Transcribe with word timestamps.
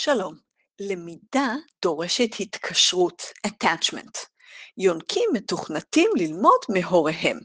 שלום, 0.00 0.34
למידה 0.80 1.54
דורשת 1.82 2.28
התקשרות, 2.40 3.22
attachment. 3.46 4.18
יונקים 4.78 5.30
מתוכנתים 5.32 6.10
ללמוד 6.16 6.60
מהוריהם. 6.68 7.38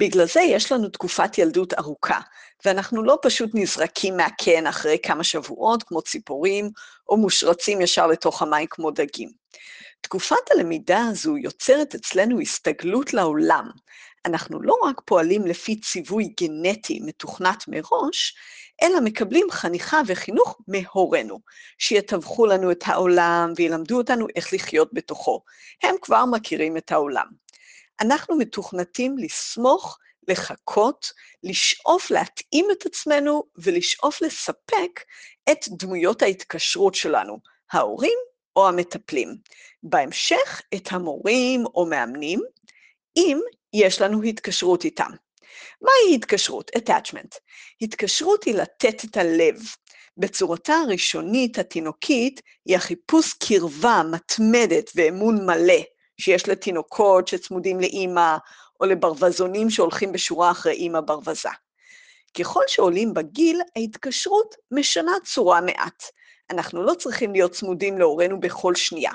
בגלל 0.00 0.26
זה 0.26 0.40
יש 0.40 0.72
לנו 0.72 0.88
תקופת 0.88 1.38
ילדות 1.38 1.74
ארוכה, 1.74 2.20
ואנחנו 2.64 3.02
לא 3.02 3.18
פשוט 3.22 3.50
נזרקים 3.54 4.16
מהקן 4.16 4.66
אחרי 4.66 4.96
כמה 5.02 5.24
שבועות 5.24 5.82
כמו 5.82 6.02
ציפורים, 6.02 6.70
או 7.08 7.16
מושרצים 7.16 7.80
ישר 7.80 8.06
לתוך 8.06 8.42
המים 8.42 8.66
כמו 8.70 8.90
דגים. 8.90 9.30
תקופת 10.00 10.50
הלמידה 10.50 11.06
הזו 11.10 11.36
יוצרת 11.36 11.94
אצלנו 11.94 12.40
הסתגלות 12.40 13.12
לעולם. 13.12 13.70
אנחנו 14.28 14.62
לא 14.62 14.76
רק 14.84 15.00
פועלים 15.04 15.46
לפי 15.46 15.80
ציווי 15.80 16.34
גנטי 16.40 17.00
מתוכנת 17.02 17.64
מראש, 17.68 18.34
אלא 18.82 19.00
מקבלים 19.00 19.46
חניכה 19.50 20.00
וחינוך 20.06 20.58
מהורינו, 20.68 21.40
שיתווכו 21.78 22.46
לנו 22.46 22.70
את 22.70 22.82
העולם 22.86 23.52
וילמדו 23.56 23.98
אותנו 23.98 24.26
איך 24.36 24.54
לחיות 24.54 24.88
בתוכו. 24.92 25.42
הם 25.82 25.94
כבר 26.02 26.24
מכירים 26.24 26.76
את 26.76 26.92
העולם. 26.92 27.26
אנחנו 28.00 28.36
מתוכנתים 28.36 29.18
לסמוך, 29.18 29.98
לחכות, 30.28 31.12
לשאוף 31.42 32.10
להתאים 32.10 32.66
את 32.72 32.86
עצמנו 32.86 33.44
ולשאוף 33.56 34.22
לספק 34.22 35.00
את 35.50 35.58
דמויות 35.68 36.22
ההתקשרות 36.22 36.94
שלנו, 36.94 37.38
ההורים 37.72 38.18
או 38.56 38.68
המטפלים. 38.68 39.36
בהמשך, 39.82 40.62
את 40.74 40.92
המורים 40.92 41.66
או 41.66 41.86
מאמנים, 41.86 42.40
אם 43.16 43.38
יש 43.72 44.00
לנו 44.00 44.22
התקשרות 44.22 44.84
איתם. 44.84 45.10
מהי 45.82 46.14
התקשרות? 46.14 46.70
attachment. 46.76 47.38
התקשרות 47.82 48.44
היא 48.44 48.54
לתת 48.54 49.04
את 49.04 49.16
הלב. 49.16 49.56
בצורתה 50.16 50.74
הראשונית, 50.74 51.58
התינוקית, 51.58 52.40
היא 52.64 52.76
החיפוש 52.76 53.32
קרבה 53.32 54.02
מתמדת 54.10 54.90
ואמון 54.94 55.46
מלא 55.46 55.82
שיש 56.20 56.48
לתינוקות 56.48 57.28
שצמודים 57.28 57.80
לאימא, 57.80 58.36
או 58.80 58.86
לברווזונים 58.86 59.70
שהולכים 59.70 60.12
בשורה 60.12 60.50
אחרי 60.50 60.72
אימא 60.72 61.00
ברווזה. 61.00 61.48
ככל 62.38 62.62
שעולים 62.66 63.14
בגיל, 63.14 63.60
ההתקשרות 63.76 64.54
משנה 64.70 65.12
צורה 65.24 65.60
מעט. 65.60 66.02
אנחנו 66.50 66.82
לא 66.82 66.94
צריכים 66.94 67.32
להיות 67.32 67.52
צמודים 67.52 67.98
להורינו 67.98 68.40
בכל 68.40 68.74
שנייה. 68.74 69.12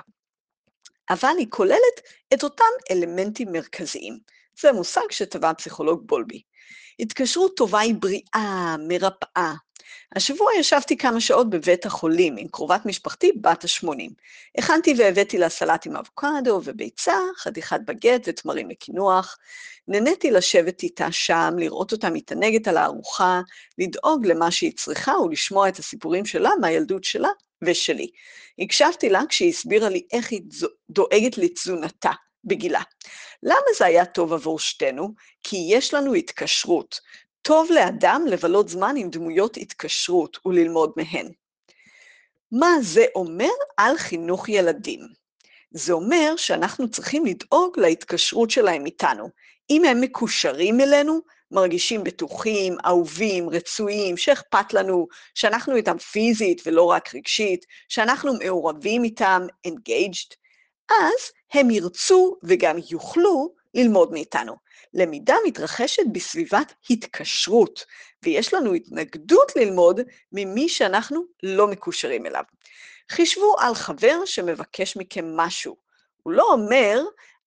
אבל 1.10 1.34
היא 1.38 1.48
כוללת 1.50 2.02
את 2.34 2.44
אותם 2.44 2.64
אלמנטים 2.92 3.52
מרכזיים. 3.52 4.20
זה 4.60 4.72
מושג 4.72 5.12
שטבע 5.12 5.50
הפסיכולוג 5.50 6.08
בולבי. 6.08 6.42
התקשרות 7.00 7.58
טובה 7.58 7.80
היא 7.80 7.96
בריאה, 8.00 8.76
מרפאה. 8.88 9.54
השבוע 10.16 10.52
ישבתי 10.60 10.98
כמה 10.98 11.22
שעות 11.22 11.50
בבית 11.50 11.86
החולים 11.86 12.38
עם 12.38 12.48
קרובת 12.48 12.86
משפחתי 12.86 13.32
בת 13.42 13.64
ה-80. 13.64 14.12
הכנתי 14.58 14.94
והבאתי 14.98 15.38
לה 15.38 15.50
סלט 15.50 15.86
עם 15.86 15.96
אבוקדו 15.96 16.62
וביצה, 16.64 17.18
חתיכת 17.38 17.80
בגט 17.86 18.22
ותמרים 18.28 18.70
לקינוח. 18.70 19.38
נהניתי 19.88 20.32
לשבת 20.32 20.84
איתה 20.84 21.12
שם, 21.12 21.54
לראות 21.58 21.92
אותה 21.92 22.10
מתענגת 22.10 22.68
על 22.68 22.78
הארוחה, 22.78 23.42
לדאוג 23.78 24.26
למה 24.26 24.52
שהיא 24.52 24.72
צריכה 24.76 25.18
ולשמוע 25.18 25.70
את 25.70 25.80
הסיפורים 25.80 26.26
שלה 26.26 26.50
מהילדות 26.62 27.04
שלה 27.04 27.30
ושלי. 27.64 28.08
הקשבתי 28.60 29.10
לה 29.10 29.22
כשהיא 29.30 29.50
הסבירה 29.50 29.90
לי 29.90 30.04
איך 30.14 30.32
היא 30.32 30.42
דואגת 30.90 31.38
לתזונתה. 31.38 32.12
בגילה. 32.44 32.82
למה 33.44 33.68
זה 33.78 33.86
היה 33.86 34.06
טוב 34.06 34.34
עבור 34.34 34.60
שתינו? 34.60 35.10
כי 35.44 35.68
יש 35.70 35.94
לנו 35.94 36.14
התקשרות. 36.14 37.00
טוב 37.42 37.72
לאדם 37.72 38.26
לבלות 38.28 38.70
זמן 38.70 38.96
עם 38.98 39.10
דמויות 39.10 39.58
התקשרות 39.58 40.38
וללמוד 40.46 40.92
מהן. 40.98 41.32
מה 42.52 42.72
זה 42.82 43.06
אומר 43.16 43.52
על 43.78 43.98
חינוך 43.98 44.50
ילדים? 44.50 45.00
זה 45.72 45.94
אומר 45.94 46.34
שאנחנו 46.38 46.92
צריכים 46.92 47.26
לדאוג 47.26 47.80
להתקשרות 47.80 48.50
שלהם 48.50 48.86
איתנו. 48.86 49.30
אם 49.70 49.86
הם 49.86 50.02
מקושרים 50.02 50.82
אלינו, 50.82 51.20
מרגישים 51.52 52.04
בטוחים, 52.04 52.78
אהובים, 52.86 53.50
רצויים, 53.50 54.18
שאכפת 54.18 54.74
לנו, 54.74 55.08
שאנחנו 55.36 55.76
איתם 55.76 55.98
פיזית 55.98 56.62
ולא 56.66 56.84
רק 56.84 57.16
רגשית, 57.16 57.66
שאנחנו 57.88 58.34
מעורבים 58.34 59.04
איתם, 59.04 59.42
engaged, 59.68 60.36
אז 60.90 61.32
הם 61.54 61.70
ירצו 61.70 62.38
וגם 62.44 62.76
יוכלו 62.92 63.54
ללמוד 63.74 64.12
מאיתנו. 64.12 64.56
למידה 64.94 65.36
מתרחשת 65.46 66.04
בסביבת 66.12 66.74
התקשרות, 66.90 67.86
ויש 68.24 68.54
לנו 68.54 68.74
התנגדות 68.74 69.56
ללמוד 69.56 70.02
ממי 70.32 70.70
שאנחנו 70.70 71.24
לא 71.44 71.68
מקושרים 71.68 72.26
אליו. 72.26 72.44
חישבו 73.12 73.56
על 73.60 73.76
חבר 73.76 74.26
שמבקש 74.26 74.98
מכם 74.98 75.38
משהו. 75.38 75.76
הוא 76.24 76.34
לא 76.34 76.44
אומר, 76.52 77.02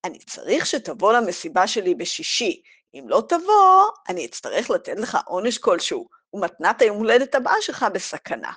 אני 0.04 0.18
צריך 0.18 0.66
שתבוא 0.66 1.12
למסיבה 1.12 1.66
שלי 1.66 1.94
בשישי, 1.94 2.62
אם 2.94 3.04
לא 3.08 3.22
תבוא, 3.28 3.84
אני 4.08 4.26
אצטרך 4.26 4.70
לתת 4.70 4.98
לך 4.98 5.18
עונש 5.26 5.58
כלשהו, 5.58 6.08
ומתנת 6.32 6.82
היום 6.82 6.96
הולדת 6.96 7.34
הבאה 7.34 7.54
שלך 7.60 7.86
בסכנה. 7.94 8.52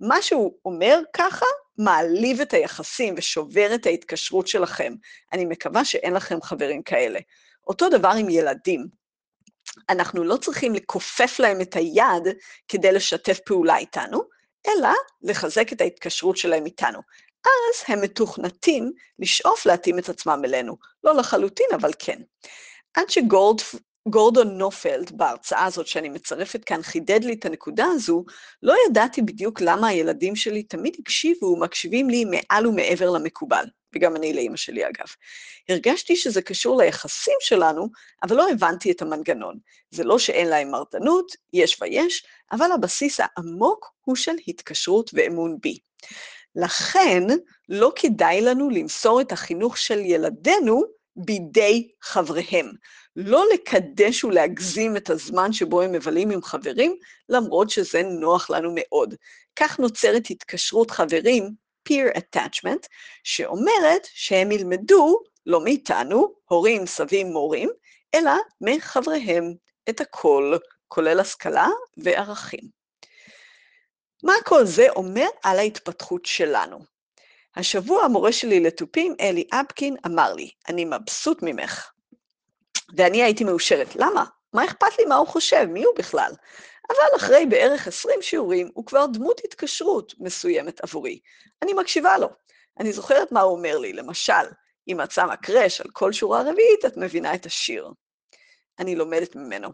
מה 0.00 0.22
שהוא 0.22 0.54
אומר 0.64 0.98
ככה, 1.12 1.46
מעליב 1.78 2.40
את 2.40 2.52
היחסים 2.52 3.14
ושובר 3.16 3.74
את 3.74 3.86
ההתקשרות 3.86 4.48
שלכם. 4.48 4.94
אני 5.32 5.44
מקווה 5.44 5.84
שאין 5.84 6.12
לכם 6.12 6.42
חברים 6.42 6.82
כאלה. 6.82 7.20
אותו 7.66 7.88
דבר 7.88 8.12
עם 8.18 8.28
ילדים. 8.28 8.86
אנחנו 9.88 10.24
לא 10.24 10.36
צריכים 10.36 10.74
לכופף 10.74 11.38
להם 11.38 11.60
את 11.60 11.76
היד 11.76 12.28
כדי 12.68 12.92
לשתף 12.92 13.38
פעולה 13.38 13.76
איתנו, 13.76 14.22
אלא 14.68 14.88
לחזק 15.22 15.72
את 15.72 15.80
ההתקשרות 15.80 16.36
שלהם 16.36 16.66
איתנו. 16.66 17.00
אז 17.44 17.84
הם 17.88 18.00
מתוכנתים 18.00 18.92
לשאוף 19.18 19.66
להתאים 19.66 19.98
את 19.98 20.08
עצמם 20.08 20.42
אלינו. 20.44 20.76
לא 21.04 21.14
לחלוטין, 21.14 21.66
אבל 21.74 21.90
כן. 21.98 22.22
עד 22.94 23.10
שגולד 23.10 23.60
גורדון 24.08 24.58
נופלד, 24.58 25.10
בהרצאה 25.16 25.64
הזאת 25.64 25.86
שאני 25.86 26.08
מצרפת 26.08 26.64
כאן, 26.64 26.82
חידד 26.82 27.24
לי 27.24 27.32
את 27.32 27.44
הנקודה 27.44 27.86
הזו, 27.86 28.24
לא 28.62 28.74
ידעתי 28.88 29.22
בדיוק 29.22 29.60
למה 29.60 29.88
הילדים 29.88 30.36
שלי 30.36 30.62
תמיד 30.62 30.96
הקשיבו 30.98 31.46
ומקשיבים 31.46 32.10
לי 32.10 32.24
מעל 32.24 32.66
ומעבר 32.66 33.10
למקובל, 33.10 33.64
וגם 33.94 34.16
אני 34.16 34.32
לאימא 34.32 34.56
שלי 34.56 34.86
אגב. 34.86 35.06
הרגשתי 35.68 36.16
שזה 36.16 36.42
קשור 36.42 36.82
ליחסים 36.82 37.36
שלנו, 37.40 37.88
אבל 38.22 38.36
לא 38.36 38.50
הבנתי 38.50 38.90
את 38.90 39.02
המנגנון. 39.02 39.58
זה 39.90 40.04
לא 40.04 40.18
שאין 40.18 40.48
להם 40.48 40.70
מרדנות, 40.70 41.32
יש 41.52 41.78
ויש, 41.82 42.26
אבל 42.52 42.72
הבסיס 42.72 43.20
העמוק 43.22 43.92
הוא 44.04 44.16
של 44.16 44.34
התקשרות 44.48 45.10
ואמון 45.14 45.56
בי. 45.60 45.78
לכן, 46.56 47.22
לא 47.68 47.92
כדאי 47.96 48.40
לנו 48.40 48.70
למסור 48.70 49.20
את 49.20 49.32
החינוך 49.32 49.78
של 49.78 49.98
ילדינו 49.98 50.99
בידי 51.24 51.88
חבריהם. 52.02 52.72
לא 53.16 53.44
לקדש 53.54 54.24
ולהגזים 54.24 54.96
את 54.96 55.10
הזמן 55.10 55.52
שבו 55.52 55.82
הם 55.82 55.92
מבלים 55.92 56.30
עם 56.30 56.42
חברים, 56.42 56.96
למרות 57.28 57.70
שזה 57.70 58.02
נוח 58.02 58.50
לנו 58.50 58.72
מאוד. 58.74 59.14
כך 59.56 59.78
נוצרת 59.78 60.22
התקשרות 60.30 60.90
חברים, 60.90 61.50
peer 61.88 62.16
attachment, 62.16 62.86
שאומרת 63.24 64.06
שהם 64.12 64.52
ילמדו, 64.52 65.22
לא 65.46 65.64
מאיתנו, 65.64 66.34
הורים, 66.48 66.86
סבים, 66.86 67.26
מורים, 67.26 67.70
אלא 68.14 68.32
מחבריהם 68.60 69.54
את 69.88 70.00
הכל, 70.00 70.56
כולל 70.88 71.20
השכלה 71.20 71.68
וערכים. 71.96 72.80
מה 74.22 74.32
כל 74.44 74.64
זה 74.64 74.86
אומר 74.90 75.28
על 75.42 75.58
ההתפתחות 75.58 76.26
שלנו? 76.26 76.89
השבוע 77.60 78.04
המורה 78.04 78.32
שלי 78.32 78.60
לתופים, 78.60 79.14
אלי 79.20 79.44
אפקין, 79.50 79.96
אמר 80.06 80.34
לי, 80.34 80.50
אני 80.68 80.84
מבסוט 80.84 81.38
ממך. 81.42 81.90
ואני 82.96 83.22
הייתי 83.22 83.44
מאושרת. 83.44 83.96
למה? 83.96 84.24
מה 84.52 84.64
אכפת 84.64 84.98
לי 84.98 85.04
מה 85.04 85.14
הוא 85.14 85.26
חושב? 85.26 85.64
מי 85.64 85.84
הוא 85.84 85.94
בכלל? 85.98 86.32
אבל 86.88 87.16
אחרי 87.16 87.46
בערך 87.46 87.86
20 87.86 88.22
שיעורים, 88.22 88.70
הוא 88.74 88.86
כבר 88.86 89.06
דמות 89.06 89.40
התקשרות 89.44 90.14
מסוימת 90.18 90.84
עבורי. 90.84 91.18
אני 91.62 91.72
מקשיבה 91.72 92.18
לו. 92.18 92.28
אני 92.80 92.92
זוכרת 92.92 93.32
מה 93.32 93.40
הוא 93.40 93.56
אומר 93.56 93.78
לי, 93.78 93.92
למשל, 93.92 94.32
אם 94.88 95.00
את 95.00 95.10
שמה 95.10 95.36
קרש 95.36 95.80
על 95.80 95.86
כל 95.92 96.12
שורה 96.12 96.40
רביעית, 96.40 96.84
את 96.86 96.96
מבינה 96.96 97.34
את 97.34 97.46
השיר. 97.46 97.88
אני 98.80 98.96
לומדת 98.96 99.36
ממנו. 99.36 99.68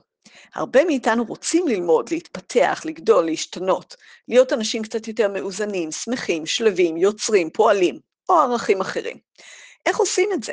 הרבה 0.54 0.84
מאיתנו 0.84 1.24
רוצים 1.24 1.68
ללמוד, 1.68 2.10
להתפתח, 2.10 2.82
לגדול, 2.84 3.24
להשתנות, 3.24 3.96
להיות 4.28 4.52
אנשים 4.52 4.82
קצת 4.82 5.08
יותר 5.08 5.28
מאוזנים, 5.28 5.92
שמחים, 5.92 6.46
שלווים, 6.46 6.96
יוצרים, 6.96 7.50
פועלים, 7.50 7.98
או 8.28 8.34
ערכים 8.34 8.80
אחרים. 8.80 9.16
איך 9.86 9.96
עושים 9.98 10.28
את 10.32 10.42
זה? 10.42 10.52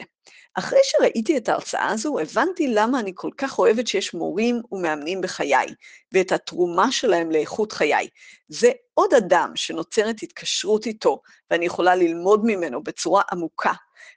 אחרי 0.56 0.80
שראיתי 0.84 1.38
את 1.38 1.50
ההרצאה 1.50 1.90
הזו, 1.90 2.20
הבנתי 2.20 2.68
למה 2.68 3.00
אני 3.00 3.12
כל 3.16 3.30
כך 3.38 3.60
אוהבת 3.60 3.88
שיש 3.88 4.14
מורים 4.14 4.62
ומאמנים 4.72 5.22
בחיי, 5.22 5.68
ואת 6.12 6.32
התרומה 6.32 6.92
שלהם 6.92 7.32
לאיכות 7.32 7.72
חיי. 7.72 8.08
זה 8.48 8.72
עוד 8.94 9.14
אדם 9.14 9.52
שנוצרת 9.56 10.16
התקשרות 10.24 10.86
איתו, 10.86 11.22
ואני 11.52 11.66
יכולה 11.66 11.96
ללמוד 11.96 12.42
ממנו 12.46 12.84
בצורה 12.84 13.22
עמוקה. 13.32 13.74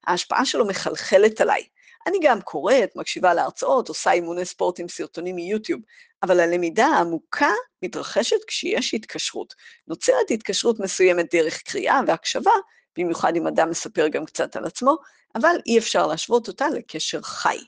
ההשפעה 0.07 0.45
שלו 0.45 0.67
מחלחלת 0.67 1.41
עליי. 1.41 1.63
אני 2.07 2.19
גם 2.23 2.41
קוראת, 2.41 2.97
מקשיבה 2.97 3.35
להרצאות, 3.35 3.89
עושה 3.89 4.13
אימוני 4.13 4.45
ספורט 4.45 4.81
עם 4.81 4.89
סרטונים 4.89 5.37
מיוטיוב, 5.37 5.81
אבל 6.23 6.41
הלמידה 6.41 6.87
העמוקה 6.87 7.51
מתרחשת 7.83 8.45
כשיש 8.47 8.95
התקשרות. 8.95 9.55
נוצרת 9.89 10.31
התקשרות 10.31 10.81
מסוימת 10.81 11.35
דרך 11.35 11.63
קריאה 11.63 12.01
והקשבה, 12.07 12.51
במיוחד 12.99 13.37
אם 13.37 13.47
אדם 13.47 13.71
מספר 13.71 14.09
גם 14.09 14.25
קצת 14.25 14.57
על 14.57 14.65
עצמו, 14.65 14.97
אבל 15.35 15.57
אי 15.67 15.79
אפשר 15.79 16.07
להשוות 16.07 16.49
אותה 16.49 16.69
לקשר 16.69 17.23
חי. 17.23 17.59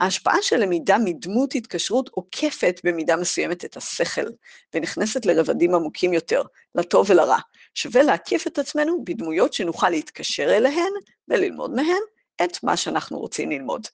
ההשפעה 0.00 0.42
של 0.42 0.56
למידה 0.56 0.96
מדמות 1.04 1.54
התקשרות 1.54 2.08
עוקפת 2.08 2.80
במידה 2.84 3.16
מסוימת 3.16 3.64
את 3.64 3.76
השכל, 3.76 4.26
ונכנסת 4.74 5.26
לרבדים 5.26 5.74
עמוקים 5.74 6.12
יותר, 6.12 6.42
לטוב 6.74 7.10
ולרע. 7.10 7.38
שווה 7.74 8.02
להקיף 8.02 8.46
את 8.46 8.58
עצמנו 8.58 9.04
בדמויות 9.04 9.52
שנוכל 9.52 9.90
להתקשר 9.90 10.56
אליהן 10.56 10.92
וללמוד 11.28 11.74
מהן 11.74 12.02
את 12.44 12.62
מה 12.62 12.76
שאנחנו 12.76 13.18
רוצים 13.18 13.50
ללמוד. 13.50 13.86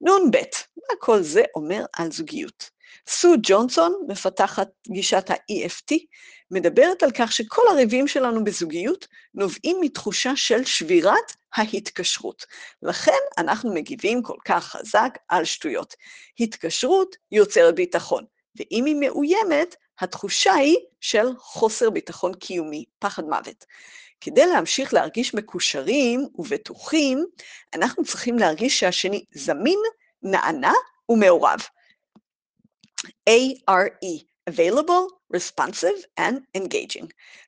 נ"ב, 0.00 0.36
מה 0.76 0.96
כל 0.98 1.22
זה 1.22 1.42
אומר 1.54 1.84
על 1.96 2.12
זוגיות? 2.12 2.70
סו 3.08 3.34
ג'ונסון, 3.42 3.94
מפתחת 4.08 4.68
גישת 4.88 5.30
ה-EFT, 5.30 5.94
מדברת 6.50 7.02
על 7.02 7.10
כך 7.18 7.32
שכל 7.32 7.62
הריבים 7.70 8.08
שלנו 8.08 8.44
בזוגיות 8.44 9.06
נובעים 9.34 9.76
מתחושה 9.80 10.36
של 10.36 10.64
שבירת 10.64 11.32
ההתקשרות. 11.56 12.44
לכן 12.82 13.18
אנחנו 13.38 13.74
מגיבים 13.74 14.22
כל 14.22 14.36
כך 14.44 14.64
חזק 14.64 15.18
על 15.28 15.44
שטויות. 15.44 15.94
התקשרות 16.40 17.16
יוצרת 17.32 17.74
ביטחון, 17.74 18.24
ואם 18.56 18.84
היא 18.84 18.96
מאוימת, 19.00 19.76
התחושה 20.00 20.52
היא 20.52 20.76
של 21.00 21.26
חוסר 21.38 21.90
ביטחון 21.90 22.34
קיומי, 22.34 22.84
פחד 22.98 23.24
מוות. 23.24 23.64
כדי 24.24 24.46
להמשיך 24.46 24.94
להרגיש 24.94 25.34
מקושרים 25.34 26.28
ובטוחים, 26.34 27.24
אנחנו 27.74 28.04
צריכים 28.04 28.38
להרגיש 28.38 28.80
שהשני 28.80 29.24
זמין, 29.34 29.78
נענה 30.22 30.72
ומעורב. 31.08 31.60
ARE, 33.30 34.22
available, 34.50 35.36
responsive 35.36 36.20
and 36.20 36.58
engaging. 36.58 37.06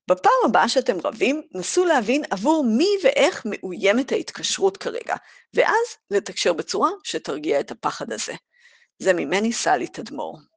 בפעם 0.08 0.32
הבאה 0.44 0.68
שאתם 0.68 0.96
רבים, 1.04 1.42
נסו 1.54 1.84
להבין 1.84 2.22
עבור 2.30 2.64
מי 2.64 2.88
ואיך 3.04 3.42
מאוימת 3.44 4.12
ההתקשרות 4.12 4.76
כרגע, 4.76 5.14
ואז 5.54 5.86
לתקשר 6.10 6.52
בצורה 6.52 6.90
שתרגיע 7.04 7.60
את 7.60 7.70
הפחד 7.70 8.12
הזה. 8.12 8.34
זה 8.98 9.12
ממני, 9.12 9.52
סלי 9.52 9.86
תדמור. 9.86 10.38